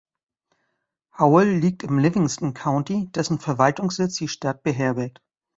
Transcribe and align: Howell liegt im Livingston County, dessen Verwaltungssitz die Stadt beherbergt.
Howell 1.19 1.57
liegt 1.59 1.83
im 1.83 1.99
Livingston 1.99 2.55
County, 2.55 3.11
dessen 3.11 3.37
Verwaltungssitz 3.39 4.15
die 4.15 4.27
Stadt 4.29 4.63
beherbergt. 4.63 5.21